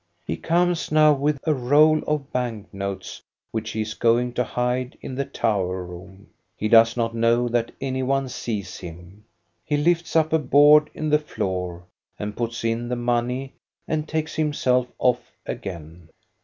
[0.25, 4.97] He comes now with a roll of bank notes which he is going to hide
[4.99, 6.27] in the tower room.
[6.57, 9.25] He does not know that any one sees him.
[9.63, 11.83] He lifts up a board in the floor
[12.17, 13.53] and puts in the money
[13.87, 16.09] and takes himself off again.